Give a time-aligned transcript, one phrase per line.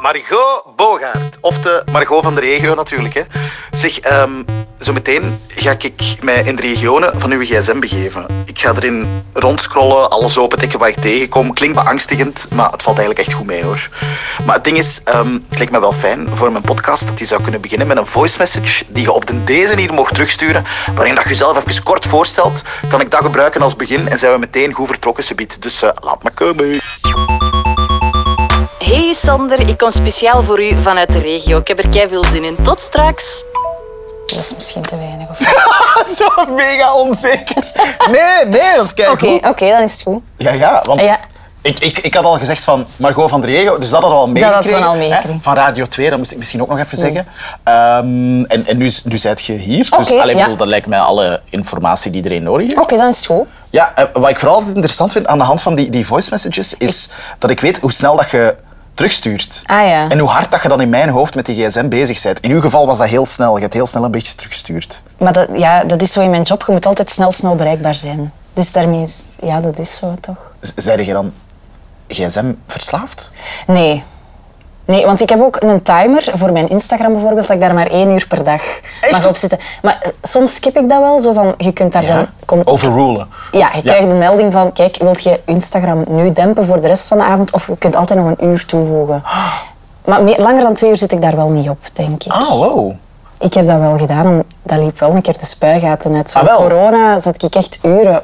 [0.00, 1.38] Margot Bogaert.
[1.40, 3.14] Of de Margot van de regio natuurlijk.
[3.14, 3.22] Hè.
[3.70, 4.42] Zeg, ehm
[4.80, 8.26] zo meteen ga ik mij in de regionen van uw gsm begeven.
[8.44, 11.52] Ik ga erin rondscrollen, alles opendekken wat ik tegenkom.
[11.52, 13.88] Klinkt beangstigend, maar het valt eigenlijk echt goed mee hoor.
[14.46, 17.26] Maar het ding is, ehm het lijkt me wel fijn voor mijn podcast dat die
[17.26, 20.64] zou kunnen beginnen met een voice message die je op de deze hier mocht terugsturen,
[20.94, 22.62] waarin dat je jezelf even kort voorstelt.
[22.88, 25.62] Kan ik dat gebruiken als begin en zijn we meteen goed vertrokken subiet.
[25.62, 26.80] Dus eh, laat maar komen.
[28.90, 31.58] Hey Sander, ik kom speciaal voor u vanuit de regio.
[31.58, 32.56] Ik heb er kei veel zin in.
[32.62, 33.44] Tot straks.
[34.26, 35.30] Dat is misschien te weinig.
[35.30, 35.38] Of...
[36.18, 37.72] Zo mega onzeker.
[38.10, 40.22] Nee, nee, dat is kijk Oké, oké, dan is het goed.
[40.36, 41.18] Ja, ja, want Ja.
[41.62, 44.24] Ik, ik, ik had al gezegd van Margot van der Regio, dus dat hadden we
[44.24, 44.78] al meegekregen.
[44.78, 45.42] we al hè, meegekregen.
[45.42, 47.26] Van Radio 2, dat moest ik misschien ook nog even zeggen.
[47.64, 50.42] Ehm, en, en nu, nu zit je hier, dus Oké, alleen, ja.
[50.42, 52.80] bedoel, dat lijkt mij alle informatie die iedereen nodig heeft.
[52.80, 53.46] Oké, dan is het goed.
[53.70, 56.28] Ja, eh, wat ik vooral altijd interessant vind aan de hand van die, die voice
[56.30, 58.56] messages, is dat ik weet hoe snel dat je
[59.00, 59.62] terugstuurt.
[59.66, 60.08] Ah, ja.
[60.08, 62.40] En hoe hard dat je dan in mijn hoofd met die gsm bezig bent.
[62.40, 63.54] In uw geval was dat heel snel.
[63.56, 65.02] Je hebt heel snel een beetje teruggestuurd.
[65.18, 66.64] Maar dat, ja, dat is zo in mijn job.
[66.66, 68.32] Je moet altijd snel, snel bereikbaar zijn.
[68.54, 69.06] Dus daarmee,
[69.40, 70.36] ja, dat is zo toch?
[70.60, 71.32] Z- Zeide je dan
[72.08, 73.30] gsm verslaafd?
[73.66, 74.04] Nee.
[74.90, 77.86] Nee, want ik heb ook een timer voor mijn Instagram bijvoorbeeld, dat ik daar maar
[77.86, 78.62] één uur per dag
[79.00, 79.10] Echt?
[79.12, 79.58] mag op zitten.
[79.82, 82.26] Maar eh, soms skip ik dat wel, zo van, je kunt daar dan...
[82.44, 83.28] Komt, Overrulen.
[83.52, 87.06] ja, je krijgt de melding van, kijk, wilt je Instagram nu dempen voor de rest
[87.06, 89.22] van de avond, of je kunt altijd nog een uur toevoegen.
[90.04, 92.32] Maar meer, langer dan twee uur zit ik daar wel niet op, denk ik.
[92.32, 92.92] Ah, wow.
[93.38, 96.30] Ik heb dat wel gedaan, dat liep wel een keer de spuigaten uit.
[96.30, 98.22] Zo Ah, corona zat ik echt uren...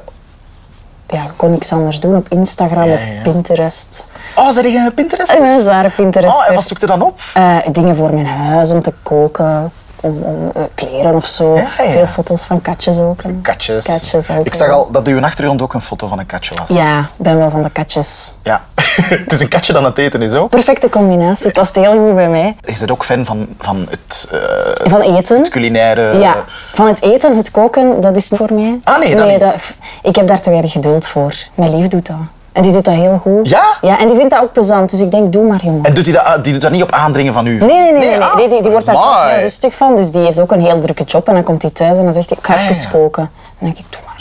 [1.09, 3.23] Ja, kon niks anders doen op Instagram Ja, of ja.
[3.23, 4.09] Pinterest.
[4.35, 5.33] Oh, zei je een Pinterest?
[5.33, 6.35] Ik ben een zware Pinterest.
[6.35, 7.21] Oh, en wat zoekt er dan op?
[7.35, 9.73] Eh, dingen voor mijn huis, om te koken,
[10.07, 11.55] om, om kleren of zo.
[11.57, 11.91] Ja, ja.
[11.91, 13.21] Veel foto's van katjes ook.
[13.43, 13.87] Katjes.
[13.87, 16.69] Katjes ook ik zag al dat uw achtergrond ook een foto van een katje was.
[16.69, 18.33] Ja, ik ben wel van de katjes.
[18.43, 18.65] Ja.
[19.25, 20.51] het is een katje dat aan het eten is ook.
[20.51, 22.57] Perfecte combinatie, past heel goed bij mij.
[22.65, 25.39] Je bent ook fan van, van het, eh, Van eten.
[25.39, 26.19] het culinaire...
[26.19, 28.81] Ja, van het eten, het koken, dat is voor mij.
[28.85, 29.61] Ah, nee, dat niet.
[29.63, 31.35] f- ik heb daar te weinig geduld voor.
[31.55, 32.17] Mijn lief doet dat.
[32.57, 33.49] En die doet dat heel goed.
[33.49, 33.65] Ja?
[33.81, 34.91] Ja, en die vindt dat ook plezant.
[34.91, 35.83] Dus ik denk, doe maar, jongen.
[35.85, 37.57] En doet hij dat, die doet dat niet op aandringen van u?
[37.59, 37.93] Nee, nee, nee.
[37.93, 38.21] nee, nee.
[38.23, 39.97] ah, Die, die, die wordt daar heel rustig van.
[39.97, 41.29] Dus die heeft ook een heel drukke job.
[41.29, 42.89] En dan komt hij thuis en dan zegt hij, ik ga Ah, even ja.
[42.99, 43.23] koken.
[43.23, 44.15] En dan denk ik, doe maar.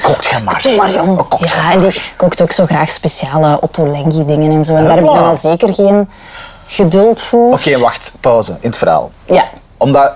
[0.02, 0.60] Kookt jij maar.
[0.62, 1.18] Doe maar, jong.
[1.18, 4.74] Oh, Ja, en die kookt ook zo graag speciale Otto Lengi dingen en zo.
[4.74, 6.10] En daar heb ik dan al zeker geen
[6.66, 7.52] geduld voor.
[7.52, 8.12] Oké, wacht.
[8.20, 9.10] Pauze in het verhaal.
[9.24, 9.44] Ja.
[9.76, 10.12] Omdat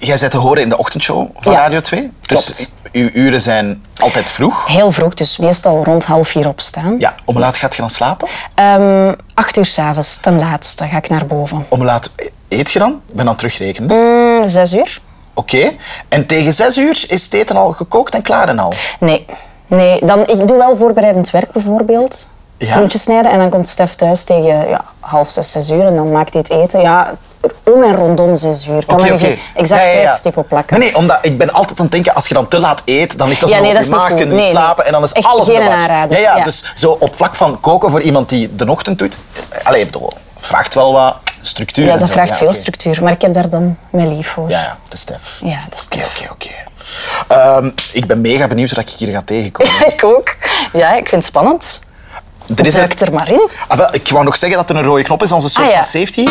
[0.00, 2.10] jij bent te horen in de ochtendshow van Ja, Radio 2.
[2.26, 2.74] Dus klopt.
[2.92, 4.66] uw uren zijn altijd vroeg.
[4.66, 6.96] Heel vroeg, dus meestal rond half vier opstaan.
[6.98, 8.28] Ja, om laat gaat je dan slapen?
[8.54, 11.66] Ehm, acht uur s'avonds, ten laatste, ga ik naar boven.
[11.68, 12.10] Om laat
[12.48, 12.90] eet je dan?
[13.08, 13.96] Ik ben het terugrekenen.
[13.96, 15.00] Mm, zes uur?
[15.34, 15.70] Oké.
[16.08, 18.72] En tegen zes uur is het eten al gekookt en klaar en al?
[19.00, 19.26] Nee.
[19.66, 22.32] Nee, dan, ik doe wel voorbereidend werk bijvoorbeeld.
[22.58, 22.74] Ja.
[22.74, 26.12] Groentjes snijden en dan komt Stef thuis tegen ja, half zes, zes uur en dan
[26.12, 26.80] maakt hij het eten.
[26.80, 27.14] Ja,
[27.62, 28.84] om en rondom zes uur.
[28.86, 29.18] Kan oké.
[29.18, 30.04] geen exact Ja, ja, ja.
[30.04, 30.78] tijdstip op plakken.
[30.78, 33.18] Nee, nee, omdat ik ben altijd aan het denken, als je dan te laat eet,
[33.18, 34.92] dan ligt dat zo nee, op dat je maag, kun je niet Nee, slapen en
[34.92, 36.20] dan is Echt alles geen de aanrader.
[36.20, 39.18] Ja, ja, dus zo op vlak van koken voor iemand die de ochtend doet,
[39.62, 39.90] allee,
[40.36, 41.84] vraagt wel wat structuur.
[41.84, 44.48] Ja, dat vraagt veel structuur, maar ik heb daar dan mijn lief voor.
[44.48, 45.38] Ja, ja, de Stef.
[45.44, 46.48] Ja, is Oké, oké, oké.
[47.28, 49.72] Ehm, ik ben mega benieuwd wat ik hier ga tegenkomen.
[49.92, 50.36] Ik ook.
[50.72, 51.80] Ja, ik vind het spannend.
[52.56, 53.48] Er is er maar in.
[53.68, 55.72] ah, wel, ik wou nog zeggen dat er een rode knop is, onze soort Ah,
[55.72, 55.78] ja.
[55.78, 56.26] van safety.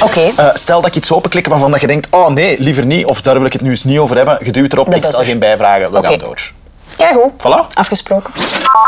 [0.00, 0.32] Oké.
[0.36, 3.20] Eh, stel dat ik iets openklik waarvan dat je denkt, oh nee, liever niet, of
[3.22, 4.38] daar wil ik het nu eens niet over hebben.
[4.42, 5.26] Je duwt erop, Dat ik is stel er.
[5.26, 6.08] geen bijvragen, we Oké.
[6.08, 6.50] gaan door.
[6.98, 7.32] Ja, goed.
[7.38, 7.74] Voilà.
[7.74, 8.32] Afgesproken.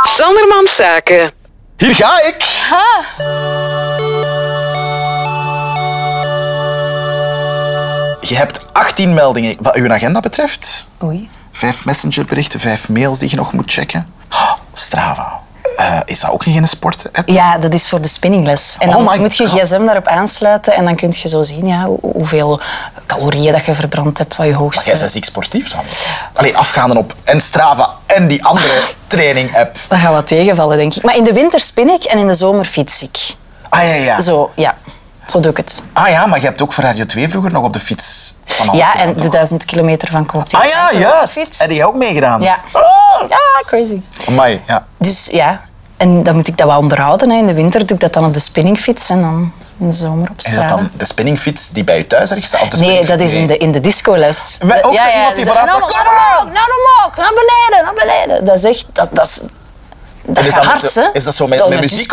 [0.02, 1.30] Sandermans Zaken.
[1.76, 2.44] Hier ga ik!
[8.20, 10.86] Je hebt 18 meldingen wat uw agenda betreft.
[11.02, 11.28] Oei.
[11.52, 14.12] Vijf messengerberichten, vijf mails die je nog moet checken.
[14.32, 15.40] Oh, Strava.
[15.78, 17.28] Eh, is dat ook geen sport-app?
[17.28, 18.76] Ja, dat is voor de spinningles.
[18.78, 21.84] En Oh dan moet je gsm daarop aansluiten en dan kun je zo zien ja,
[21.84, 22.60] hoe- hoeveel
[23.06, 24.90] calorieën dat je verbrand hebt, wat je Maar hoogste...
[24.90, 25.80] jij bent ziek sportief dan.
[26.32, 28.72] Allee, afgaande op en Strava en die andere
[29.06, 29.76] training-app.
[29.88, 31.02] Dat gaat wat tegenvallen, denk ik.
[31.02, 33.34] Maar in de winter spin ik en in de zomer fiets ik.
[33.68, 34.20] Ah ja, ja.
[34.20, 34.74] Zo, ja.
[35.26, 35.82] Zo doe ik het.
[35.92, 38.76] Ah ja, maar je hebt ook voor Radio 2 vroeger nog op de fiets van
[38.76, 40.46] Ja, gedaan, en de duizend kilometer van Koop.
[40.54, 41.58] Ah ja, juist.
[41.58, 42.40] Heb je ook meegedaan?
[42.40, 42.58] Ja.
[43.28, 44.00] Ja, crazy.
[44.28, 44.86] Amai, ja.
[44.98, 45.60] Dus ja,
[45.98, 47.30] en dan moet ik dat wel onderhouden.
[47.30, 47.36] Hè.
[47.38, 50.30] In de winter doe ik dat dan op de spinningfiets en dan in de zomer
[50.30, 50.68] op Is dat straat.
[50.68, 52.62] dan de spinningfiets die bij je thuis ergens staat?
[52.62, 54.56] Of de Nee, dat is in de, in de discoles.
[54.60, 57.16] Wij- ook Ja, iemand die dus- vooraan staat, dan- "Come naar on!" omhoog, Naar omhoog,
[57.16, 58.44] naar beneden, naar beneden.
[58.44, 58.86] Dat is echt...
[58.92, 59.40] Dat, dat is,
[60.22, 62.10] dat is gaat dat hard, met zo- is dat zo met- Zo met muziek?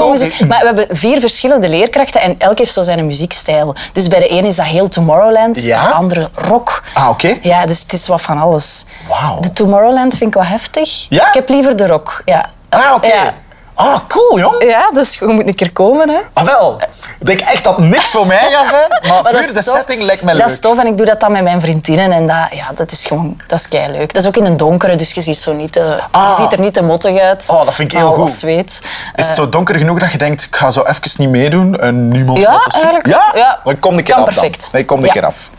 [0.47, 3.75] Maar we hebben vier verschillende leerkrachten en elk heeft zo zijn muziekstijl.
[3.93, 5.79] Dus bij de ene is dat heel Tomorrowland, Ja?
[5.81, 6.83] bij de andere rock.
[6.93, 7.37] Ah, oké.
[7.41, 8.85] Ja, dus het is wat van alles.
[9.07, 9.39] Wauw.
[9.39, 11.05] De Tomorrowland vind ik wel heftig.
[11.09, 11.27] Ja?
[11.27, 12.49] Ik heb liever de rock, ja.
[12.69, 13.07] Ah, oké.
[13.07, 13.33] Ja.
[13.77, 14.63] Ah, cool, jong.
[14.63, 16.09] Ja, dus je moet een keer komen.
[16.09, 16.17] Hè.
[16.33, 16.81] Ah, wel.
[17.19, 19.75] Ik denk echt dat niks voor mij gaat zijn, maar, Maar dat puur de tof.
[19.75, 20.51] setting lijkt mij Dat leuk.
[20.53, 23.05] is tof en ik doe dat dan met mijn vriendinnen en dat, ja, dat is
[23.05, 24.13] gewoon, dat is kei leuk.
[24.13, 26.29] Dat is ook in een donkere, dus je ziet, zo niet te, Ah.
[26.37, 27.47] je ziet er niet te mottig uit.
[27.51, 28.29] Oh, dat vind ik heel goed.
[28.29, 28.81] zweet.
[29.15, 32.07] Is het zo donker genoeg dat je denkt, ik ga zo even niet meedoen en
[32.07, 33.07] niemand Ja, gaat dat eigenlijk.
[33.07, 33.31] Ja?
[33.33, 33.59] Ja.
[33.63, 34.61] Dan kom ik Kan eraf perfect.
[34.61, 34.69] dan.
[34.71, 35.19] Nee, kom ik Ja.
[35.21, 35.49] eraf.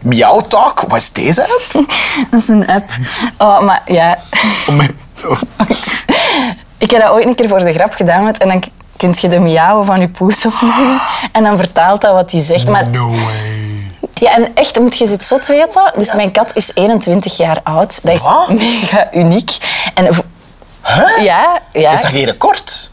[0.00, 1.72] Miauw Talk, wat is deze app?
[2.30, 2.90] Dat is een app.
[3.38, 4.18] Oh, maar ja,
[4.66, 5.40] oh.
[6.84, 8.62] ik heb dat ooit een keer voor de grap gedaan met, en dan
[8.96, 11.00] kunt je de miauwen van je poes opnemen
[11.32, 12.68] en dan vertaalt dat wat hij zegt.
[12.68, 13.52] Maar No way.
[14.14, 15.92] Ja, en echt, moet je iets zot weten.
[15.94, 18.02] Dus mijn kat is 21 jaar oud.
[18.02, 18.48] Dat is Wat?
[18.48, 19.56] mega uniek.
[19.94, 20.08] En
[20.86, 21.24] Huh?
[21.24, 22.92] ja, ja, Is dat geen record?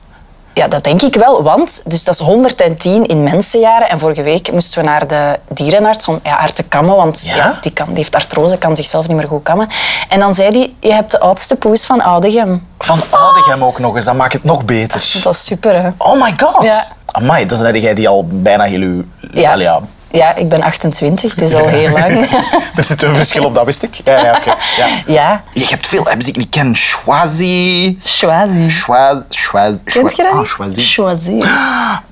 [0.53, 1.43] Ja, dat denk ik wel.
[1.43, 3.89] Want dus dat is 110 in mensenjaren.
[3.89, 6.95] En vorige week moesten we naar de dierenarts om ja, haar te kammen.
[6.95, 7.35] Want Ja?
[7.35, 7.57] ja?
[7.61, 9.67] die, kan, die heeft artrose, kan zichzelf niet meer goed kammen.
[10.09, 12.67] En dan zei hij, je hebt de oudste poes van Oudegem.
[12.77, 15.19] Van Oudegem ook nog eens, dat maakt het nog beter.
[15.23, 15.89] Dat is super, hè?
[15.97, 16.63] Oh my god.
[16.63, 16.83] Ja.
[17.05, 19.03] Amai, dan heb jij die al bijna heel uw...
[19.31, 19.81] Ja.
[20.11, 22.27] Ja, ik ben 28, het is al heel lang.
[22.75, 23.95] Er zit een verschil op, dat wist ik.
[24.03, 24.55] Ja, ja, oké.
[24.77, 24.87] ja.
[25.05, 26.75] ja, Je hebt veel apps die ik niet ken.
[26.75, 27.97] Schwazi...
[28.03, 28.69] Schwazi.
[28.69, 29.21] Schwaz...
[29.29, 29.77] Schwaz...
[29.83, 30.31] Kent je dat?
[30.31, 30.81] Ah, Schwazi.
[30.81, 31.37] Schwazi.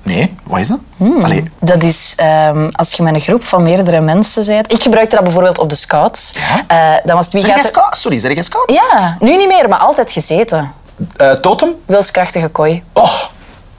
[0.02, 0.78] Nee, wat is dat?
[0.96, 1.44] Hmm.
[1.58, 4.72] Dat is ehm, als je met een groep van meerdere mensen bent.
[4.72, 6.32] Ik gebruikte dat bijvoorbeeld op de scouts.
[6.34, 6.94] Ja?
[6.96, 7.66] Eh, dan was het wie gaat...
[7.66, 7.96] scout?
[7.96, 8.72] Sorry, zeg jij scout?
[8.72, 10.72] Ja, nu niet meer, maar altijd gezeten.
[11.16, 11.74] Eh, totem?
[11.86, 12.82] Wilskrachtige kooi.
[12.92, 13.12] Oh,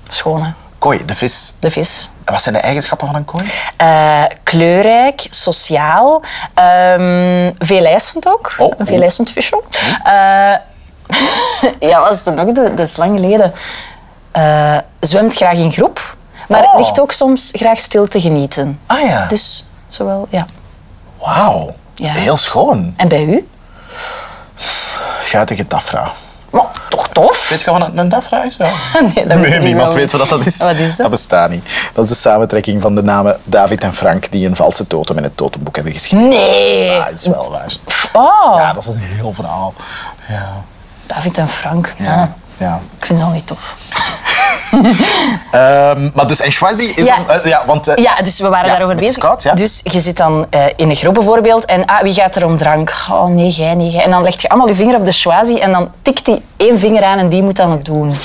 [0.10, 0.54] Schone.
[0.82, 1.54] Kooi, de vis.
[1.60, 2.10] De vis.
[2.26, 3.52] En wat zijn de eigenschappen van een kooi?
[3.78, 6.22] Eh, kleurrijk, sociaal,
[7.60, 8.54] veelijzend ook.
[8.58, 9.62] Oh, Een veelijzend visje.
[10.04, 10.56] Eh,
[11.90, 12.52] ja, wat is er nog?
[12.54, 13.54] Dat is lang geleden.
[14.32, 16.16] Eh, zwemt graag in groep,
[16.48, 16.78] maar Oh.
[16.78, 18.80] ligt ook soms graag stil te genieten.
[18.86, 19.28] Ah ja.
[19.28, 20.46] Dus zowel, ja.
[21.20, 21.76] Wauw.
[21.96, 22.12] Ja.
[22.12, 22.94] Heel schoon.
[22.98, 23.48] En bij u?
[25.24, 26.12] Guitige Dafra.
[26.52, 27.50] Maar, toch tof?
[27.50, 28.56] Weet je wat een, een Dafra is?
[28.58, 28.70] Ja.
[29.16, 30.58] Nee, dat niemand weet wat dat is.
[30.58, 30.98] Wat is dat?
[30.98, 31.64] Dat bestaat niet.
[31.94, 35.24] Dat is de samentrekking van de namen David en Frank die een valse totem in
[35.24, 36.30] het totemboek hebben geschreven.
[36.30, 36.84] Nee.
[36.86, 37.74] Ja, dat is wel waar.
[38.14, 39.74] Oh, Ja, dat is een heel verhaal.
[40.28, 40.64] Ja.
[41.06, 41.94] David en Frank.
[41.98, 42.06] Ja.
[42.06, 42.34] Ja.
[42.58, 42.80] ja.
[43.00, 43.76] Ik vind ze al niet tof.
[45.52, 47.16] Ehm, maar dus, en Schwazi is Ja.
[47.16, 47.30] dan...
[47.36, 47.88] eh, ja, want...
[47.88, 49.44] eh, Ja, dus we waren Ja, daarover bezig.
[49.44, 49.54] ja.
[49.54, 52.58] Dus je zit dan eh, in een groep bijvoorbeeld en ah, wie gaat er om
[52.58, 52.94] drank?
[53.12, 54.04] Oh nee, jij, nee, jij.
[54.04, 56.80] En dan leg je allemaal je vinger op de schwazi en dan tikt hij één
[56.80, 58.16] vinger aan en die moet dan het doen.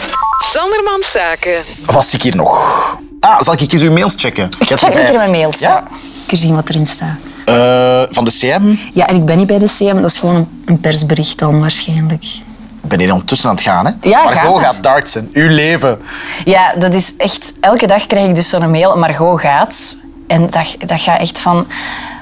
[0.52, 1.54] Sandermans Zaken.
[1.84, 2.98] Wat zie ik hier nog?
[3.20, 4.48] Ah, zal ik eens uw mails checken?
[4.58, 5.58] Ik check een keer mijn mails.
[5.58, 5.78] Ja?
[5.78, 5.84] Ik
[6.26, 7.16] keer zien wat erin staat.
[7.44, 8.74] Eh, van de CM.
[8.94, 11.60] Ja, en ik ben niet bij de CM, dat is gewoon een, een persbericht dan
[11.60, 12.24] waarschijnlijk.
[12.86, 13.92] Ik ben hier ondertussen aan het gaan, hè?
[14.02, 14.66] Ja, Margot ga.
[14.66, 15.30] gaat dartsen.
[15.32, 15.98] Uw leven.
[16.44, 17.52] Ja, dat is echt...
[17.60, 19.96] Elke dag krijg ik dus zo'n mail, Margot gaat.
[20.26, 21.66] En dat, dat gaat echt van...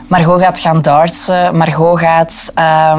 [0.06, 1.56] Margot gaat gaan dartsen.
[1.56, 2.52] Margot gaat...
[2.54, 2.92] eh,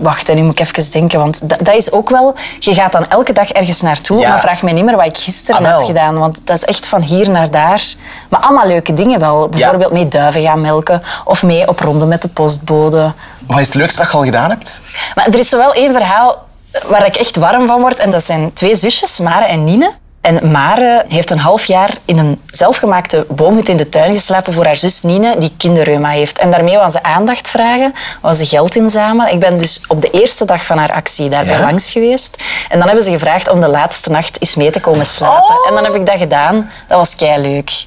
[0.00, 2.34] wacht, en nu moet ik even denken, want dat, dat is ook wel...
[2.58, 4.28] Je gaat dan elke dag ergens naartoe, Ja.
[4.28, 6.18] maar vraag mij niet meer wat ik gisteren Ah, heb gedaan.
[6.18, 7.82] Want dat is echt van hier naar daar.
[8.28, 9.48] Maar allemaal leuke dingen wel.
[9.48, 11.02] Bijvoorbeeld mee duiven gaan melken.
[11.24, 13.12] Of mee op ronde met de postbode.
[13.46, 14.82] Wat is het leukste dat je al gedaan hebt?
[15.14, 16.46] Maar er is zo wel één verhaal
[16.86, 17.98] waar ik echt warm van word.
[17.98, 19.92] En dat zijn twee zusjes, Mare en Nine.
[20.28, 24.64] En Mare heeft een half jaar in een zelfgemaakte boomhut in de tuin geslapen voor
[24.64, 26.38] haar zus Nine, die kinderreuma heeft.
[26.38, 29.32] En daarmee wou ze aandacht vragen, wou ze geld inzamelen.
[29.32, 31.60] Ik ben dus op de eerste dag van haar actie daarbij Ja?
[31.60, 32.42] langs geweest.
[32.68, 35.54] En dan hebben ze gevraagd om de laatste nacht eens mee te komen slapen.
[35.54, 35.68] Oh.
[35.68, 36.70] En dan heb ik dat gedaan.
[36.88, 37.86] Dat was kei leuk.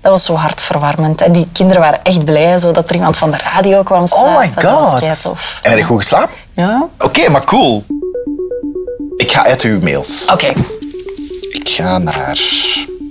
[0.00, 1.20] Dat was zo hartverwarmend.
[1.20, 4.32] En die kinderen waren echt blij zo, dat er iemand van de radio kwam slapen.
[4.32, 5.36] Oh my Dat was god.
[5.62, 6.36] En heb je goed geslapen?
[6.52, 6.86] Ja?
[6.98, 7.84] Oké, maar cool.
[9.16, 10.26] Ik ga uit uw mails.
[10.32, 10.52] Oké.
[11.70, 12.38] Ik ga naar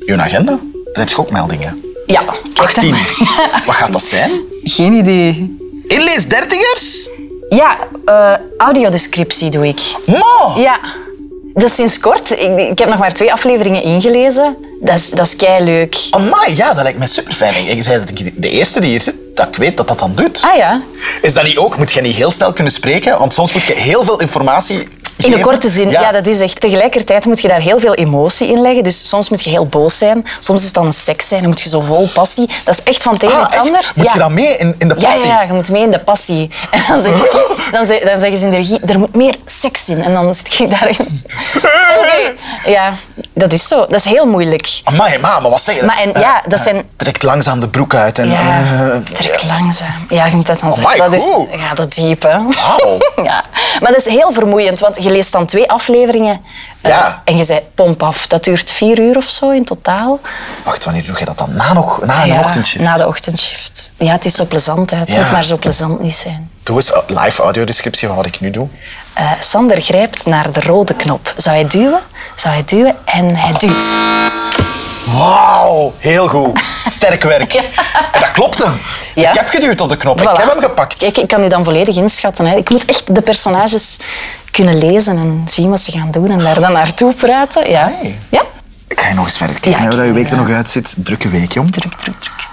[0.05, 0.51] uw agenda.
[0.83, 1.83] Daar heb je ook meldingen.
[2.05, 2.89] Ja, kijk dan 18.
[2.89, 3.15] maar.
[3.65, 4.31] Wat gaat dat zijn?
[4.63, 5.57] Geen idee.
[5.87, 7.09] Inlees dertigers?
[7.49, 9.81] Ja, eh, audiodescriptie doe ik.
[10.05, 10.61] Mo!
[10.61, 10.79] Ja.
[11.53, 12.31] Dat is sinds kort.
[12.31, 14.55] Ik, ik heb nog maar twee afleveringen ingelezen.
[14.81, 16.07] Dat is, dat is kei leuk.
[16.09, 17.67] Amai, ja, dat lijkt mij super fijn.
[17.67, 20.15] Ik zei dat ik de eerste die hier zit, dat ik weet dat dat dan
[20.15, 20.41] doet.
[20.41, 20.81] Ah ja.
[21.21, 21.77] Is dat niet ook?
[21.77, 23.19] Moet je niet heel snel kunnen spreken?
[23.19, 24.87] Want soms moet je heel veel informatie
[25.25, 26.11] In een korte zin, ja.
[26.11, 26.61] dat is echt.
[26.61, 28.83] Tegelijkertijd moet je daar heel veel emotie in leggen.
[28.83, 30.25] Dus soms moet je heel boos zijn.
[30.39, 31.39] Soms is het dan een seks zijn.
[31.41, 32.49] Dan moet je zo vol passie.
[32.65, 33.61] Dat is echt van het een Ah, het echt?
[33.61, 33.91] ander.
[33.95, 34.13] Moet ja.
[34.13, 35.25] je dan mee in, in de passie?
[35.27, 36.49] ja, ja, je moet mee in de passie.
[36.71, 37.31] En dan, zeg ik,
[37.71, 40.03] dan, zeg, dan zeggen ze in de regie, er moet meer seks in.
[40.03, 41.23] En dan zit ik daarin.
[41.99, 42.33] Oké.
[42.69, 42.93] Ja,
[43.33, 43.79] dat is zo.
[43.79, 44.81] Dat is heel moeilijk.
[44.83, 45.83] Amai, ma, maar wat zeg je?
[45.83, 46.89] Maar en, ja, dat zijn...
[46.95, 48.29] Trekt langzaam de broek uit en...
[48.29, 50.05] Ja, eh, trek langzaam.
[50.09, 51.11] Ja, je moet dat dan Amai, zeggen.
[51.11, 52.37] Dat is, ja, dat diep, hè.
[52.37, 52.97] Wauw.
[53.23, 53.43] Ja.
[53.79, 56.41] Maar dat is heel vermoeiend, want je leest dan twee afleveringen
[56.81, 57.21] eh, Ja.
[57.25, 58.27] en je zei pomp af.
[58.27, 60.19] Dat duurt vier uur of zo in totaal.
[60.63, 61.53] Wacht, wanneer doe je dat dan?
[61.53, 62.85] Na, nog, na Ja, ochtendshift?
[62.85, 63.91] Na de ochtendshift.
[63.97, 64.91] Ja, het is zo plezant.
[64.91, 64.97] Hè.
[64.97, 65.19] Het Ja.
[65.19, 66.49] moet maar zo plezant niet zijn.
[66.63, 68.67] Doe eens een live audiodescriptie van wat ik nu doe.
[69.13, 71.33] Eh, Sander grijpt naar de rode knop.
[71.37, 71.99] Zou hij duwen?
[72.35, 72.95] Zou hij duwen?
[73.05, 73.85] En hij duwt.
[75.05, 76.59] Wauw, heel goed.
[76.85, 77.53] Sterk werk.
[78.11, 78.67] En dat klopte.
[79.15, 79.29] Ja.
[79.29, 80.21] Ik heb geduwd op de knop.
[80.21, 80.95] Ik heb hem gepakt.
[80.97, 82.45] Kijk, ik kan u dan volledig inschatten.
[82.45, 82.55] Hè.
[82.55, 83.97] Ik moet echt de personages
[84.51, 87.69] kunnen lezen en zien wat ze gaan doen en daar dan naartoe praten.
[87.69, 87.91] Ja.
[87.99, 88.19] Hey.
[88.29, 88.41] Ja?
[88.87, 90.49] Ik ga je nog eens verder kijken Ja, hoe dat je ik- week er nog
[90.49, 90.95] uitziet.
[90.97, 91.71] Drukke week, jong.
[91.71, 92.47] Druk, druk, druk.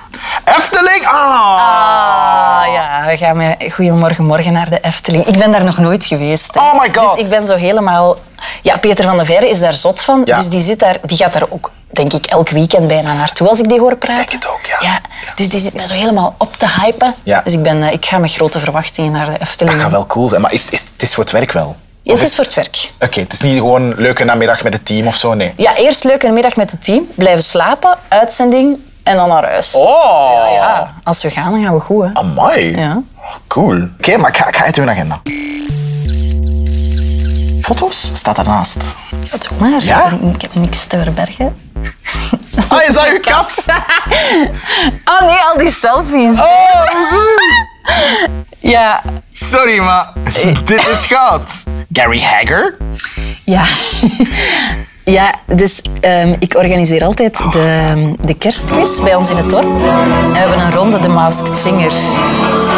[0.44, 1.06] Efteling!
[1.06, 2.64] Ah!
[2.66, 5.24] Ah ja, we gaan met Goedemorgen Morgen naar de Efteling.
[5.26, 6.54] Ik ben daar nog nooit geweest.
[6.54, 6.60] hè.
[6.60, 7.16] Oh my God.
[7.18, 8.16] Dus ik ben zo helemaal...
[8.62, 10.22] Ja, Peter van der Veire is daar zot van.
[10.24, 10.36] Ja.
[10.36, 13.60] Dus die, zit daar, die gaat daar ook, denk ik, elk weekend bijna naartoe als
[13.60, 14.16] ik die hoor praten.
[14.16, 15.00] denk het ook, ja.
[15.34, 17.14] Dus die zit mij zo helemaal op te hypen.
[17.22, 17.40] Ja.
[17.44, 19.74] Dus ik, ben, eh, ik ga met grote verwachtingen naar de Efteling.
[19.74, 20.40] Dat gaat wel cool zijn.
[20.40, 21.76] Maar is, is, het is voor het werk wel?
[22.06, 22.90] Ja, het is voor het werk.
[22.98, 25.52] Oké, het is niet gewoon een leuke namiddag met het team of zo, nee.
[25.56, 27.06] Ja, eerst leuk een middag met het team.
[27.14, 29.74] Blijven slapen, uitzending en dan naar huis.
[29.74, 30.30] Oh!
[30.32, 30.94] Ja, ja.
[31.04, 32.04] Als we gaan, dan gaan we goed.
[32.04, 32.10] Hè.
[32.14, 32.76] Amai.
[32.76, 33.02] Ja.
[33.46, 33.88] Cool.
[33.98, 35.20] Oké, maar ik ga, ik ga uit agenda.
[37.60, 38.96] Foto's staat daarnaast.
[39.30, 39.84] Doe maar.
[39.84, 40.10] Ja?
[40.34, 41.56] Ik heb niks te verbergen.
[42.68, 43.64] Ah, is dat uw kat?
[45.04, 46.40] Oh nee, al die selfies.
[46.40, 46.86] Oh,
[48.58, 50.12] Ja, sorry, maar
[50.64, 51.64] dit is goud.
[51.96, 52.76] Gary Hagger?
[53.44, 53.62] ja.
[55.04, 59.64] Ja, dus ehm, ik organiseer altijd de, de kerstquiz bij ons in het dorp.
[59.64, 61.92] En we hebben een ronde de Masked Singer.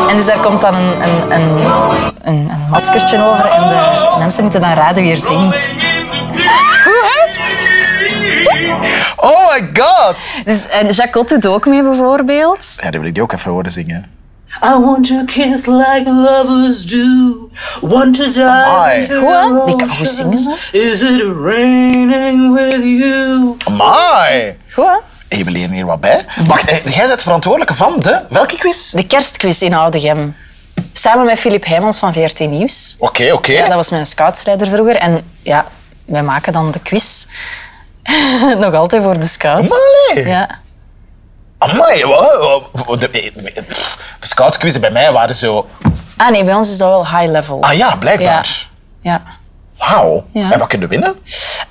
[0.08, 1.64] En dus daar komt dan een, een, een,
[2.22, 5.74] een, een maskertje over en de mensen moeten dan raden wie er zingt.
[9.16, 10.16] Oh my god!
[10.44, 12.78] Dus, en Jacot doet ook mee bijvoorbeeld.
[12.82, 14.17] Ja, die wil ik die ook even horen zingen.
[14.62, 17.50] I want to kiss like lovers do.
[17.80, 19.00] Want to dive Amai.
[19.00, 19.86] into Goed, hè?
[19.96, 20.56] Die zingen.
[20.72, 23.56] Is it raining with you?
[23.64, 24.56] Amai!
[24.72, 24.84] Goed,
[25.28, 25.44] hè?
[25.44, 26.24] We leren hier wat bij.
[26.46, 28.20] Wacht, eh, jij bent verantwoordelijke van de...
[28.28, 28.90] Welke quiz?
[28.90, 30.34] De kerstquiz in Oudegem.
[30.92, 32.96] Samen met Filip Heijmans van VRT Nieuws.
[32.98, 33.52] Oké, oké.
[33.52, 34.96] Ja, dat was mijn scoutsleider vroeger.
[34.96, 35.66] En ja,
[36.04, 37.26] wij maken dan de quiz.
[38.58, 39.68] Nog altijd voor de scouts.
[39.68, 40.26] Maar nee.
[40.26, 40.60] Ja.
[41.58, 45.66] Amai, wow, wow, de, eh, pff, de scoutsquizzen bij mij waren zo...
[46.16, 47.62] Ah nee, bij ons is dat wel high level.
[47.62, 48.68] Ah ja, blijkbaar.
[49.02, 49.22] Ja.
[49.78, 50.24] Wauw.
[50.32, 50.52] Ja.
[50.52, 51.18] En wat kunnen we winnen?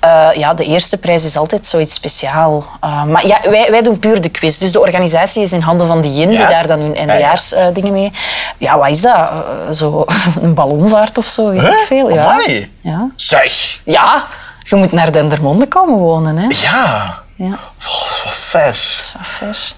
[0.00, 2.64] Eh, ja, de eerste prijs is altijd zoiets speciaal.
[2.84, 4.58] Uh, maar ja, wij, wij doen puur de quiz.
[4.58, 6.38] Dus de organisatie is in handen van de JIN, Ja.
[6.38, 8.12] die daar dan hun eindejaarsdingen mee...
[8.58, 9.14] Ja, wat is dat?
[9.16, 10.04] Eh, zo
[10.42, 11.68] een ballonvaart of zo, weet Huh?
[11.70, 12.10] ik veel.
[12.10, 12.24] Ja.
[12.24, 12.72] Amai.
[12.80, 13.08] Ja.
[13.16, 13.80] Zeg.
[13.84, 14.26] ja,
[14.62, 16.36] je moet naar Dendermonde komen wonen.
[16.38, 16.46] Hè.
[16.48, 17.22] Ja.
[17.40, 18.62] Ja, Oh, dat is wel ver.
[18.62, 19.72] dat is wel ver.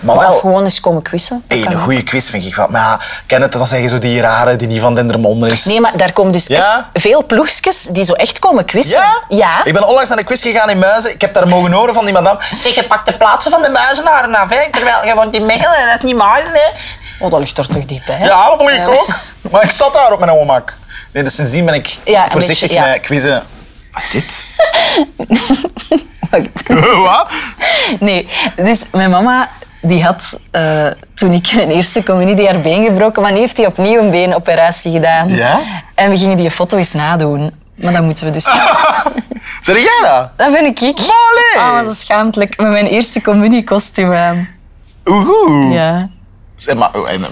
[0.00, 0.38] Maar Of wel...
[0.38, 1.44] gewoon eens komen quizzen.
[1.48, 2.66] Hey, een goede quiz vind ik wel.
[2.70, 5.64] Maar ja, ken het, dan zeggen zo die rare die niet van Dendermonde is.
[5.64, 6.90] Nee, maar daar komen dus Ja?
[6.94, 8.98] veel ploegjes die zo echt komen quizzen.
[9.00, 9.22] Ja?
[9.28, 9.64] Ja.
[9.64, 11.12] Ik ben onlangs naar een quiz gegaan in Muizen.
[11.14, 12.38] Ik heb daar mogen horen van die madame.
[12.58, 14.70] Zeg, je pakt de plaatsen van de muizenaren af, hè?
[14.70, 16.68] Terwijl je woont in Mechelen en dat is niet Muizen, hè?
[17.24, 18.16] Oh, dat ligt er toch dichtbij?
[18.16, 18.24] hè?
[18.26, 19.08] Ja, dat vond ik ook.
[19.50, 20.76] Maar ik zat daar op mijn omak.
[21.12, 23.42] Nee, dus sindsdien ben ik Ja, voorzichtig beetje, met quizzen.
[23.92, 24.46] Wat is dit?
[27.06, 27.26] Wat?
[28.00, 33.22] Nee, dus mijn mama die had eh, toen ik mijn eerste communie haar been gebroken,
[33.22, 35.28] maar nu heeft hij opnieuw een beenoperatie gedaan.
[35.28, 35.60] Ja?
[35.94, 37.52] En we gingen die foto eens nadoen.
[37.74, 38.44] Maar dat moeten we dus.
[39.60, 40.30] Zeg jij dat?
[40.36, 40.98] Dat ben ik ik.
[40.98, 41.56] Molly!
[41.56, 42.56] Oh, dat is schaamtelijk.
[42.56, 44.48] Met mijn eerste communiekostuum aan.
[45.06, 45.72] Oehoe.
[45.72, 46.08] Ja.
[46.62, 47.24] Zeg, maar, oh, en,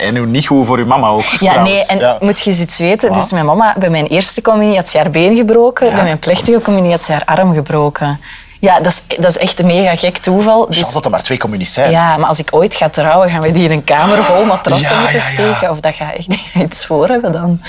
[0.00, 1.70] en, niet goed voor uw mama ook, Ja, trouwens.
[1.74, 2.16] nee, en Ja.
[2.20, 3.12] moet je eens iets weten?
[3.12, 5.94] Dus mijn mama, bij mijn eerste communie had ze haar been gebroken.
[5.94, 8.20] Bij mijn plechtige communie had ze haar arm gebroken.
[8.60, 10.66] Ja, dat is, dat is echt een mega gek toeval.
[10.66, 11.90] Dus, Chance dat er maar twee communies zijn.
[11.90, 15.00] ja, maar als ik ooit ga trouwen, gaan we in een kamer vol matrassen Ja,
[15.02, 15.70] moeten steken.
[15.70, 16.26] Of dat gaat echt
[16.64, 17.60] iets voor hebben dan.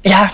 [0.00, 0.30] Ja,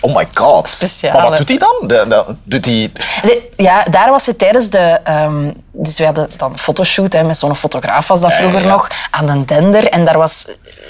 [0.00, 0.68] Oh my god.
[0.68, 1.74] Speciaal, Maar wat doet hij dan?
[1.80, 2.90] De, de- doet hij...
[3.22, 4.78] De- ja, daar was ze tijdens de...
[5.04, 8.68] ehm, dus we hadden dan een fotoshoot hè, met zo'n fotograaf, was dat vroeger ja.
[8.68, 9.88] nog, aan de dender.
[9.88, 10.46] En daar was...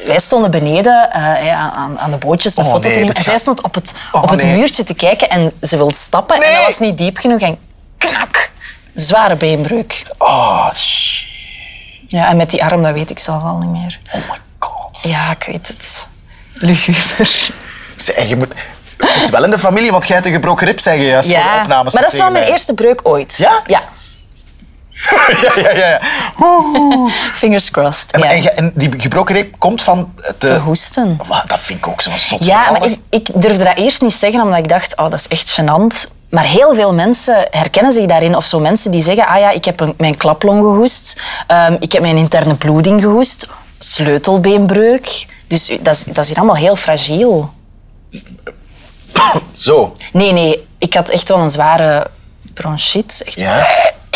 [0.06, 3.14] Wij stonden beneden eh, aan, aan de bootjes een Oh, foto nee, te nemen.
[3.14, 4.56] En zij stond op het, Oh, op het nee.
[4.56, 6.36] muurtje te kijken en ze wilde stappen.
[6.42, 7.58] En dat was niet diep genoeg en
[7.98, 8.50] knak.
[8.94, 10.02] Zware beenbreuk.
[10.18, 11.26] Oh, shit.
[12.08, 13.98] Ja, en met die arm, dat weet ik zelf al niet meer.
[14.12, 15.00] Oh my god.
[15.02, 16.06] Ja, ik weet het.
[16.52, 17.50] Luguber.
[17.96, 18.54] Zeg, je moet...
[18.98, 21.28] Het zit wel in de familie, want jij hebt een gebroken rib, zeg je juist
[21.28, 21.94] voor de Ja, opnames.
[21.94, 22.52] maar dat is wel mijn mij.
[22.52, 23.36] eerste breuk ooit.
[23.36, 23.62] Ja?
[23.66, 23.82] Ja,
[25.42, 26.00] ja, ja, ja.
[27.40, 28.10] fingers crossed.
[28.12, 28.50] En, ja.
[28.50, 30.34] en, die gebroken rib komt van te...
[30.38, 31.20] Te hoesten.
[31.26, 34.02] Wauw, dat vind ik ook zo'n zot Ja, verhaal, maar ik, ik durfde dat eerst
[34.02, 36.16] niet zeggen, omdat ik dacht, oh, dat is echt gênant.
[36.30, 38.36] Maar heel veel mensen herkennen zich daarin.
[38.36, 41.20] Of zo mensen die zeggen, ah ja, ik heb een, mijn klaplong gehoest.
[41.46, 43.46] Ehm, ik heb mijn interne bloeding gehoest.
[43.78, 45.26] Sleutelbeenbreuk.
[45.46, 47.52] Dus dat is, dat is hier allemaal heel fragiel.
[49.54, 49.96] Zo.
[50.12, 52.06] Nee, nee, ik had echt wel een zware
[52.54, 53.22] bronchiet.
[53.26, 53.66] Echt, Ja.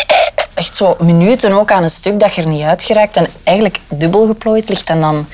[0.53, 3.17] echt zo minuten ook aan een stuk dat je er niet uitgeraakt.
[3.17, 5.27] En eigenlijk dubbel geplooid ligt en dan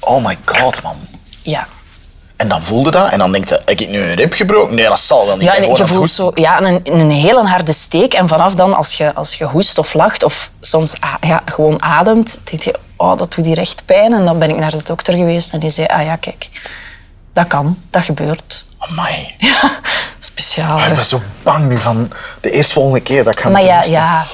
[0.00, 0.96] Oh my god, man.
[1.42, 1.66] Ja.
[2.36, 4.74] En dan voelde dat en dan denk je, heb ik nu een rib gebroken?
[4.74, 5.44] Nee, dat zal wel niet.
[5.44, 8.14] Ja, en je voelt zo ja, een, een hele harde steek.
[8.14, 12.40] En vanaf dan, als je, als je hoest of lacht of soms ja, gewoon ademt,
[12.44, 14.12] denk je, oh, dat doet hier echt pijn.
[14.12, 16.48] En dan ben ik naar de dokter geweest en die zei, ah ja, kijk,
[17.32, 18.64] dat kan, dat gebeurt.
[18.78, 19.34] Amai.
[20.18, 20.78] Speciaal.
[20.78, 23.74] Ah, ik ben zo bang nu van de eerstvolgende keer dat ik ga Maar ja,
[23.74, 23.92] hoesten.
[23.94, 24.26] ja,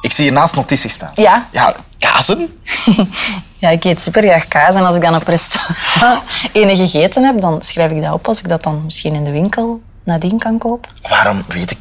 [0.00, 1.10] Ik zie hier naast notities staan.
[1.14, 1.46] Ja.
[1.52, 2.60] Ja, kazen?
[3.58, 4.74] ja, ik eet super graag kaas.
[4.74, 8.38] En als ik dan op restaurant ene gegeten heb, dan schrijf ik dat op als
[8.38, 10.90] ik dat dan misschien in de winkel nadien kan kopen.
[11.08, 11.78] Waarom weet ik...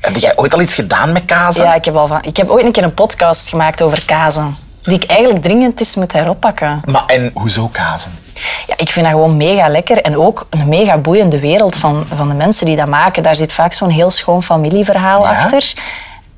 [0.00, 1.64] Heb jij ooit al iets gedaan met kazen?
[1.64, 4.56] Ja, ik heb, al van, ik heb ooit een keer een podcast gemaakt over kazen.
[4.82, 6.80] Die ik eigenlijk dringend eens moet heroppakken.
[6.84, 8.12] Maar en hoezo kazen?
[8.66, 10.02] Ja, ik vind dat gewoon mega lekker.
[10.02, 13.22] En ook een mega boeiende wereld van, van de mensen die dat maken.
[13.22, 15.30] Daar zit vaak zo'n heel schoon familieverhaal Ja?
[15.30, 15.72] achter.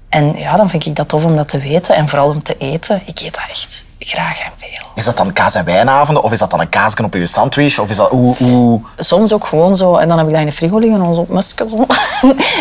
[0.09, 1.95] En ja, dan vind ik dat tof om dat te weten.
[1.95, 3.03] En vooral om te eten.
[3.05, 4.69] Ik eet dat echt graag en veel.
[4.95, 6.23] Is dat dan kaas- en wijnavonden?
[6.25, 7.79] Of is dat dan een kaasje op je sandwich?
[7.79, 8.09] Of is dat...
[8.11, 8.81] Hoe, hoe...
[8.97, 9.97] Soms ook gewoon zo.
[9.97, 11.01] En dan heb ik dat in de frigo liggen.
[11.01, 11.21] En zo
[11.77, 11.95] op.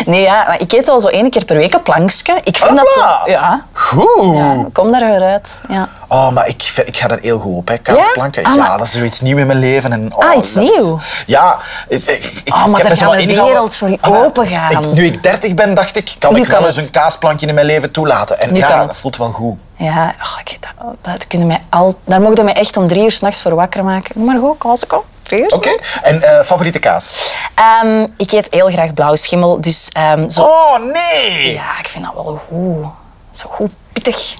[0.06, 2.40] Nee, ja, maar ik eet al zo één keer per week een plankje.
[2.44, 3.20] Ik vind dat.
[3.26, 4.36] Ja, Goed.
[4.36, 5.62] ja, kom daar weer uit.
[5.68, 5.88] Ja.
[6.08, 7.78] Oh, maar ik, ik ga daar heel goed op, hè.
[7.78, 8.42] Kaasplanken.
[8.42, 8.48] Ja?
[8.48, 9.92] Ja, Ah, maar- dat is zoiets nieuw in mijn leven.
[9.92, 11.00] En, oh, Ah, iets dat- nieuw?
[11.26, 11.58] Ja.
[11.88, 12.04] Ik,
[12.44, 13.44] ik, Oh, maar ik heb daar gaat ingehouden.
[13.52, 14.70] wereld voor je Ah, maar opengaan.
[14.70, 17.54] ik- nu ik dertig ben, dacht ik, kan Nu ik wel eens een kaasplankje in
[17.54, 18.40] mijn leven toelaten.
[18.40, 19.58] En Nu ja, dat voelt wel goed.
[19.84, 23.02] Ja, oh, ik, dat, dat kunnen mij al, daar mocht je mij echt om drie
[23.02, 24.24] uur s'nachts voor wakker maken.
[24.24, 25.76] Maar goed, als ik al drie uur Oké.
[26.02, 27.34] En eh, favoriete kaas?
[27.54, 30.42] Ehm, ik eet heel graag blauw schimmel, dus ehm, zo...
[30.42, 31.52] Oh, nee!
[31.52, 32.86] Ja, ik vind dat wel goed.
[33.32, 34.34] Zo goed pittig.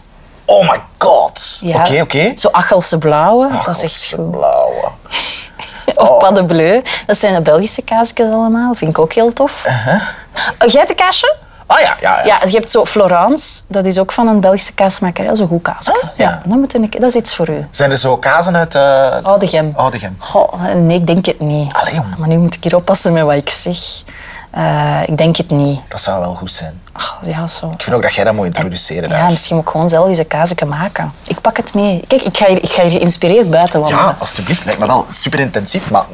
[0.45, 1.59] Oh my god.
[1.63, 1.77] Ja.
[1.81, 2.33] Oké, oké.
[2.37, 4.31] Zo Achelse blauwe, dat is echt Achelse goed.
[4.31, 4.89] blauwe.
[5.95, 6.19] Of Oh.
[6.19, 8.75] pas de bleu, dat zijn de Belgische kaasjes allemaal.
[8.75, 9.65] Vind ik ook heel tof.
[10.59, 11.37] Een geitenkaasje?
[11.66, 12.25] Ah ja, ja, ja.
[12.25, 15.37] Ja, je hebt zo Florence, dat is ook van een Belgische kaasmaker.
[15.37, 15.90] Zo goed kaas.
[15.90, 16.42] Ah, ja.
[16.47, 17.66] dat, moet een, dat is iets voor u.
[17.71, 18.75] Zijn er zo kazen uit...
[18.75, 19.73] eh Oudegem.
[19.76, 20.16] Oudegem.
[20.19, 21.73] Goh, nee, ik denk het niet.
[21.73, 22.16] Allee, jong.
[22.16, 23.78] Maar nu moet ik hier oppassen met wat ik zeg.
[24.50, 25.81] Eh, ik denk het niet.
[25.88, 26.81] Dat zou wel goed zijn.
[26.92, 27.71] Ach, ja, zo.
[27.71, 29.31] Ik vind ook dat jij dat moet introduceren Ja, daar.
[29.31, 31.12] misschien moet ik gewoon zelf eens een kaasje maken.
[31.27, 32.05] Ik pak het mee.
[32.07, 34.05] Kijk, ik ga hier, ik ga hier geïnspireerd buiten wandelen.
[34.05, 34.64] Ja, alstublieft.
[34.64, 36.05] Lijkt me wel super intensief, maar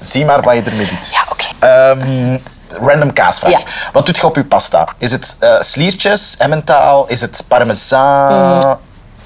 [0.00, 1.10] zie maar wat je ermee doet.
[1.10, 1.44] Ja, oké.
[1.58, 2.38] Ehm,
[2.80, 3.50] random kaasvraag.
[3.50, 3.60] Ja.
[3.92, 4.88] Wat doet je op je pasta?
[4.98, 7.06] Is het eh, sliertjes, emmentaal?
[7.06, 8.78] Is het parmezaan?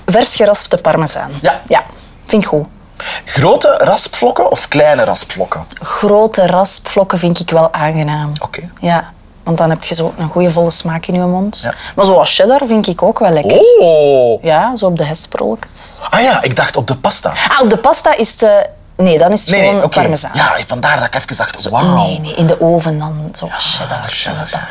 [0.06, 1.30] Vers geraspte parmezaan.
[1.40, 1.60] Ja.
[1.68, 1.82] Ja,
[2.26, 2.66] vind ik goed.
[3.24, 5.66] Grote raspvlokken of kleine raspvlokken?
[5.80, 8.32] Grote raspvlokken vind ik wel aangenaam.
[8.40, 8.70] Oké.
[8.80, 9.10] Ja,
[9.42, 11.60] want dan heb je zo een goede volle smaak in je mond.
[11.62, 11.74] Ja.
[11.96, 13.58] Maar zoals cheddar vind ik ook wel lekker.
[13.80, 14.42] Oh!
[14.42, 15.98] Ja, zo op de hesprolletjes.
[16.10, 17.32] Ah ja, ik dacht op de pasta.
[17.48, 18.68] Ah, op de pasta is het...
[19.02, 20.00] Nee, dan is het Nee, gewoon oké.
[20.00, 20.30] parmezaan.
[20.34, 21.94] Ja, vandaar dat ik even dacht, wauw.
[22.06, 24.04] Nee, nee, in de oven dan zo cheddar.
[24.06, 24.68] cheddar.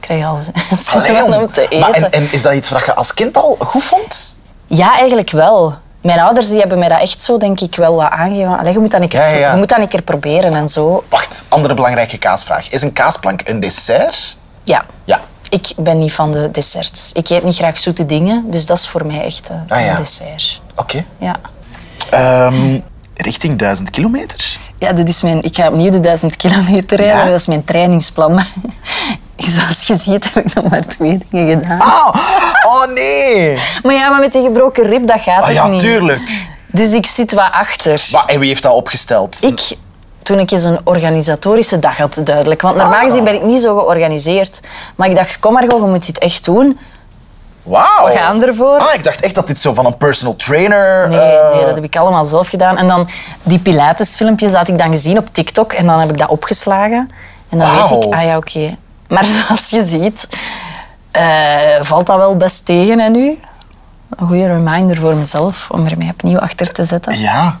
[0.00, 1.78] Krijg al zin om te eten.
[1.78, 4.36] Maar en, en is dat iets wat je als kind al goed vond?
[4.66, 5.74] Ja, eigenlijk wel.
[6.02, 8.58] Mijn ouders die hebben mij dat echt zo, denk ik, wel wat aangegeven.
[8.58, 9.50] Allee, je moet dat een keer, Ja, ja, ja.
[9.52, 11.04] Je moet dat een keer proberen en zo.
[11.08, 12.70] Wacht, andere belangrijke kaasvraag.
[12.70, 14.36] Is een kaasplank een dessert?
[14.62, 14.84] Ja.
[15.04, 15.20] Ja.
[15.48, 17.12] Ik ben niet van de desserts.
[17.12, 19.90] Ik eet niet graag zoete dingen, dus dat is voor mij echt eh, Ah, ja.
[19.90, 20.60] een dessert.
[20.76, 21.04] Oké.
[21.18, 21.34] Ja.
[22.10, 22.78] Ehm,
[23.22, 24.58] richting 1000 kilometer?
[24.78, 27.16] Ja, dat is mijn, ik ga opnieuw de duizend kilometer rijden.
[27.18, 27.24] Ja?
[27.24, 28.40] Dat is mijn trainingsplan.
[29.36, 31.80] Zoals je ziet heb ik nog maar twee dingen gedaan.
[31.80, 32.14] Ah,
[32.66, 33.58] oh nee!
[33.82, 35.80] Maar ja, maar met die gebroken rib, dat gaat ook ja, niet.
[35.80, 36.20] tuurlijk.
[36.72, 38.02] Dus ik zit wat achter.
[38.12, 39.42] Maar, en wie heeft dat opgesteld?
[39.42, 39.76] Ik,
[40.22, 42.62] toen ik eens een organisatorische dag had, duidelijk.
[42.62, 43.04] Want normaal Ah.
[43.04, 44.60] gezien ben ik niet zo georganiseerd.
[44.96, 46.78] Maar ik dacht, kom maar gewoon, je moet dit echt doen.
[47.70, 48.06] Wauw.
[48.06, 48.78] We gaan ervoor.
[48.78, 51.08] Ah, ik dacht echt dat dit zo van een personal trainer...
[51.08, 52.76] Nee, eh, nee, dat heb ik allemaal zelf gedaan.
[52.76, 53.08] En dan
[53.42, 55.72] die Pilates-filmpjes had ik dan gezien op TikTok.
[55.72, 57.10] En dan heb ik dat opgeslagen.
[57.48, 58.76] En dan weet ik, ah ja, oké.
[59.08, 60.28] Maar zoals je ziet,
[61.10, 61.22] eh,
[61.80, 63.38] valt dat wel best tegen en nu.
[64.10, 67.18] Een goede reminder voor mezelf om er mij opnieuw achter te zetten.
[67.18, 67.58] Ja,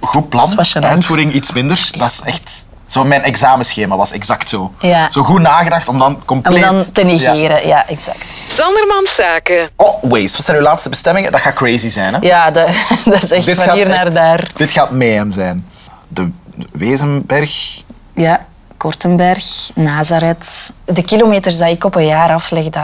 [0.00, 0.58] goed plan.
[0.80, 1.90] Uitvoering iets minder.
[1.98, 2.68] Dat is echt...
[2.90, 4.72] Zo mijn examenschema was exact zo.
[4.78, 5.10] Ja.
[5.10, 6.62] Zo goed nagedacht om dan Om compleet...
[6.62, 7.06] dan te Ja.
[7.06, 8.24] negeren, ja, exact.
[8.48, 9.68] Sandermans Zaken.
[9.76, 10.36] Oh, Waze.
[10.36, 11.32] Wat zijn uw laatste bestemmingen?
[11.32, 12.20] Dat gaat crazy zijn, hè?
[12.20, 14.50] Ja, de- dat is echt van hier naar echt- daar.
[14.56, 15.66] Dit gaat mayhem zijn.
[16.08, 16.30] De
[16.72, 17.82] Wezenberg...
[18.14, 20.72] Ja, Kortenberg, Nazareth.
[20.84, 22.82] De kilometers die ik op een jaar afleg, dat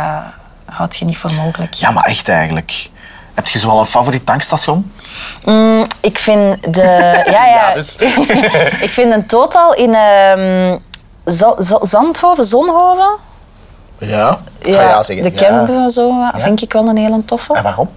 [0.65, 1.75] houd je niet voor mogelijk.
[1.75, 2.91] Ja, maar echt eigenlijk.
[3.35, 4.93] Heb je zoal een favoriet tankstation?
[5.45, 6.83] Mm, ik vind de...
[7.37, 7.69] Ja, ja.
[7.69, 7.97] Ja, dus.
[8.87, 10.79] ik vind een totaal in ehm,
[11.25, 13.17] Za- Za- Zandhoven, Zonhoven.
[13.99, 14.39] Ja.
[14.61, 15.25] Ga ja, zeggen.
[15.25, 17.55] de camp en zo, vind ik wel een hele toffe.
[17.55, 17.89] En waarom?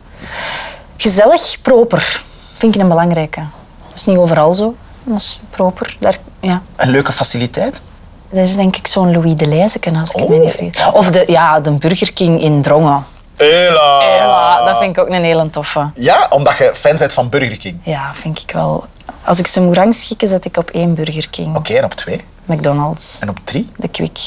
[0.98, 2.22] Gezellig, proper.
[2.58, 3.40] Vind ik een belangrijke.
[3.88, 4.76] Dat is niet overal zo.
[5.04, 5.96] Dat is proper.
[6.00, 6.62] Daar, ja.
[6.76, 7.82] Een leuke faciliteit?
[8.30, 10.30] Dat is denk ik zo'n Louis de Lijzeken, als ik Oh.
[10.30, 10.92] me niet vergis.
[10.94, 13.04] Of de, ja, de Burger King in Drongen.
[13.40, 14.04] Hela.
[14.16, 15.90] Ja, dat vind ik ook een hele toffe.
[15.96, 17.80] Ja, omdat je fan bent van Burger King.
[17.84, 18.86] Ja, vind ik wel.
[19.24, 21.56] Als ik ze moet rangschikken, zet ik op één Burger King.
[21.56, 22.22] Oké, en op twee.
[22.46, 23.20] McDonald's.
[23.20, 23.70] En op drie?
[23.78, 24.20] De Quick.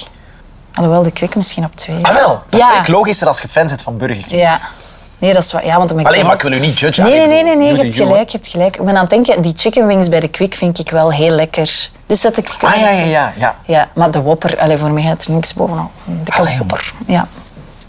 [0.75, 1.99] Alhoewel, de Quick misschien op twee.
[2.03, 2.73] Ah wel, dat Ja.
[2.73, 4.41] vind ik logischer als je fan bent van Burger King.
[4.41, 4.61] Ja.
[5.19, 5.67] Nee, dat is waar.
[5.67, 6.15] Ja, want de McDonald's...
[6.17, 7.05] Alleen, maar ik wil u niet judgen.
[7.05, 8.77] Nee, nee, nee, nee, je hebt gelijk, je hebt gelijk.
[8.77, 11.31] Ik ben aan het denken, die chicken wings bij de Quick vind ik wel heel
[11.31, 11.89] lekker.
[12.07, 12.57] Dus zet ik...
[12.61, 13.33] Ah, ja, ja, ja.
[13.37, 13.57] ja.
[13.67, 15.91] Ja, maar de Whopper, allee, voor mij gaat er niks bovenop.
[16.05, 16.93] Dikke Allee, Whopper.
[17.07, 17.27] Ja.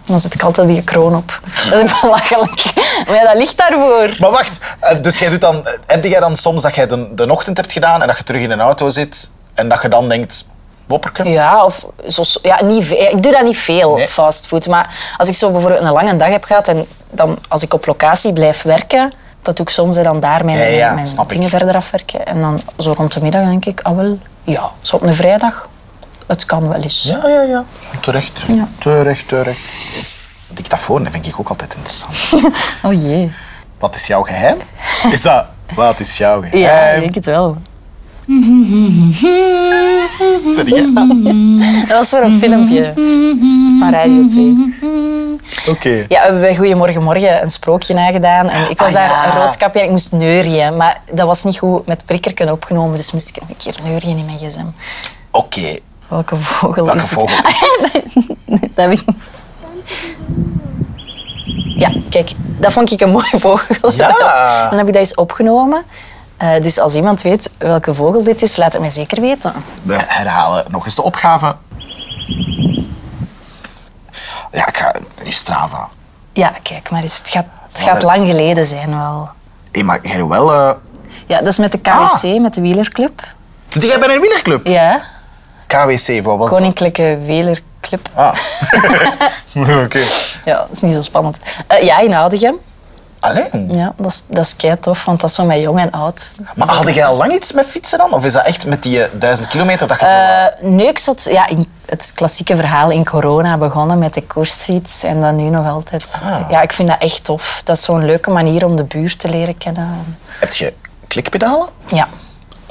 [0.06, 1.39] Dan zet ik altijd die kroon op.
[1.70, 2.63] Dat is belachelijk.
[3.08, 4.16] Maar ja, dat ligt daarvoor.
[4.20, 7.10] Maar wacht, eh, dus jij doet dan, eh, heb jij dan soms dat jij de,
[7.16, 9.88] de ochtend hebt gedaan en dat je terug in een auto zit en dat je
[9.89, 10.46] dan denkt,
[10.88, 11.30] wopperken?
[11.30, 12.92] Ja, of zo, ja, niet.
[12.92, 14.08] Ik doe dat niet veel, Nee.
[14.08, 14.68] fastfood.
[14.68, 17.86] Maar als ik zo bijvoorbeeld een lange dag heb gehad en dan als ik op
[17.86, 21.30] locatie blijf werken, dat doe ik soms en dan daar mijn, Ja, ja, mijn- ik.
[21.30, 22.26] dingen verder afwerken.
[22.26, 25.70] En dan zo rond de middag denk ik, ah wel, ja, zo op een vrijdag,
[26.27, 27.03] het kan wel eens.
[27.03, 27.65] Ja, ja, ja.
[28.01, 28.43] Terecht.
[28.47, 28.67] Ja.
[28.77, 29.59] Terecht, terecht.
[30.53, 32.43] Dictafoon, vind ik ook altijd interessant.
[32.83, 33.31] Oh jee.
[33.79, 34.57] Wat is jouw geheim?
[35.12, 36.59] Is dat, wat is jouw geheim?
[36.59, 37.57] Ja, ik denk het wel.
[40.65, 41.07] Jij dat?
[41.88, 42.91] Dat was voor een filmpje
[43.79, 44.75] van Radio 2.
[45.69, 45.89] Oké.
[45.89, 48.49] Ja, we hebben bij Goedemorgen Morgen een sprookje nagedaan.
[48.49, 49.25] En ik was Ah, daar ja.
[49.25, 50.77] een roodkapje en ik moest neurien.
[50.77, 54.25] Maar dat was niet goed met prikkerken opgenomen, dus moest ik een keer neurien in
[54.25, 54.65] mijn gsm.
[55.31, 55.77] Oké.
[56.13, 58.04] Welke vogel Welke is vogel het?
[58.45, 59.17] Nee, dat weet ik niet.
[61.78, 63.91] Ja, kijk, dat vond ik een mooi vogel.
[63.91, 64.67] Ja.
[64.69, 65.84] Dan heb ik dat eens opgenomen.
[66.38, 69.54] Eh, dus als iemand weet welke vogel dit is, laat het mij zeker weten.
[69.82, 71.56] We herhalen nog eens de opgave.
[74.52, 74.91] Ja, ik ga...
[75.23, 75.89] Nu Strava.
[76.34, 77.02] Ja, kijk maar.
[77.02, 79.30] Het gaat, het gaat een- lang geleden zijn wel.
[79.71, 80.54] Hé, maar jij wel...
[80.54, 80.71] eh
[81.26, 83.21] Ja, dat is met de KWC, met de wielerclub.
[83.67, 84.67] Zit jij bij een wielerclub?
[84.67, 85.02] Ja,
[85.73, 86.49] KWC bijvoorbeeld.
[86.49, 88.09] Koninklijke Wielerclub.
[88.13, 88.36] Ah.
[89.83, 89.99] Oké.
[90.43, 91.39] Ja, dat is niet zo spannend.
[91.67, 92.55] Eh, ja, in Oudegem.
[93.19, 93.69] Alleen?
[93.71, 96.36] Ja, dat is, dat is kei tof, want dat is zo met jong en oud.
[96.55, 98.13] Maar had jij al lang iets met fietsen dan?
[98.13, 100.12] Of is dat echt met die eh, duizend kilometer dat je zo...
[100.12, 105.03] Eh, nee, ik zat ja, in het klassieke verhaal in corona begonnen met de koersfiets
[105.03, 106.19] en dan nu nog altijd.
[106.23, 106.49] Ah.
[106.49, 107.62] Ja, ik vind dat echt tof.
[107.63, 110.17] Dat is zo'n leuke manier om de buurt te leren kennen.
[110.39, 110.73] Heb je
[111.07, 111.67] klikpedalen?
[111.88, 112.07] Ja.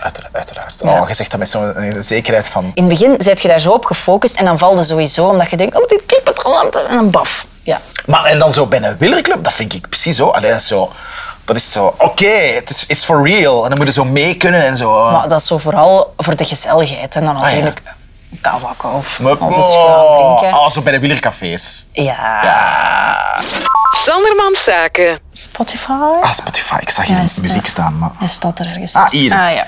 [0.02, 0.80] Uitera- uiteraard.
[0.84, 1.00] Ja.
[1.00, 2.64] Oh, je zegt dat met zo'n eh, zekerheid van...
[2.74, 5.50] In het begin zet je daar zo op gefocust en dan valt je sowieso omdat
[5.50, 7.46] je denkt, oh, dit klipt het al en dan baf.
[7.62, 7.80] Ja.
[8.06, 10.28] Maar en dan zo bij een wielerclub, dat vind ik precies zo.
[10.28, 10.90] Allee, dat is zo...
[11.44, 13.62] Dat is zo, oké, het is it's for real.
[13.62, 15.10] En dan moet je zo mee kunnen en zo.
[15.10, 17.42] Maar dat is zo vooral voor de gezelligheid en dan ja.
[17.42, 17.82] natuurlijk
[18.40, 20.58] kava of, of iets gaan drinken.
[20.58, 21.86] Ah, zo bij de wielercafés.
[21.92, 22.40] Ja.
[22.42, 23.42] Ja.
[23.96, 25.18] Sandermans Zaken.
[25.32, 25.90] Spotify?
[26.20, 26.76] Ah, Spotify.
[26.80, 28.10] Ik zag Ja, muziek dat- staan, maar...
[28.18, 28.94] Hij staat er ergens.
[28.94, 29.32] Ah, hier.
[29.32, 29.66] Ah, ja.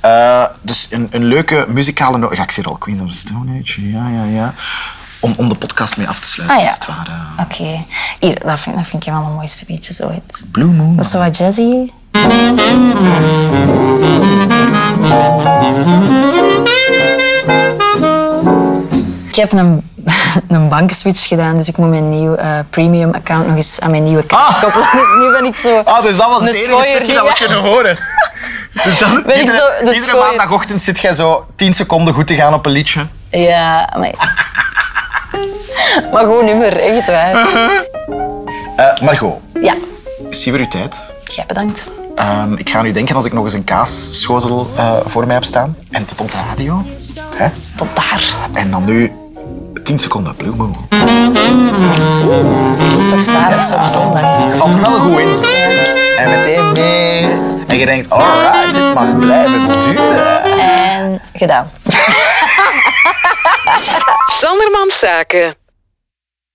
[0.00, 2.18] Eh, dus een, een leuke muzikale...
[2.18, 3.90] no- Ja, ik zie al Queens of the Stone Age.
[3.90, 4.54] Ja, ja, ja.
[5.20, 6.68] Om, om de podcast mee af te sluiten, Ah ja.
[6.68, 7.10] als het ware.
[7.40, 7.84] Oké.
[8.20, 10.44] Hier, dat vind, dat vind ik een van de mooiste liedjes ooit.
[10.50, 10.96] Blue Moon.
[10.96, 11.90] Dat is zo wat jazzy.
[19.32, 19.90] Ik heb een,
[20.48, 24.04] een bankenswitch gedaan, dus ik moet mijn nieuw eh, premium account nog eens aan mijn
[24.04, 24.62] nieuwe kaart Ah.
[24.62, 24.88] koppelen.
[25.00, 25.78] Dus nu ben ik zo...
[25.84, 27.98] Ah, dus dat was het enige stukje dat we kunnen horen.
[28.84, 30.26] Dus dan, Ben ik iedere, zo de iedere schooier.
[30.26, 33.06] maandagochtend zit jij zo 10 seconden goed te gaan op een liedje.
[33.30, 34.14] Ja, maar...
[36.12, 37.46] maar goed nummer, echt waar.
[38.76, 39.74] Eh Margot, Ja,
[40.28, 41.12] merci voor uw tijd.
[41.24, 41.90] jij bedankt.
[42.16, 45.44] Ehm, ik ga nu denken als ik nog eens een kaasschotel eh, voor mij heb
[45.44, 45.76] staan.
[45.90, 46.84] En tot op de radio.
[47.36, 47.48] Hè?
[47.76, 48.24] Tot daar.
[48.52, 49.12] En dan nu
[49.82, 50.76] 10 seconden Blue Moon.
[52.78, 54.50] Dat is toch op zondag.
[54.50, 55.44] Je valt er wel goed in zo.
[56.16, 57.22] En meteen mee.
[57.66, 60.42] En je denkt, alright, dit mag blijven duren.
[60.58, 61.70] En gedaan.
[64.26, 65.61] Sandermans Zaken.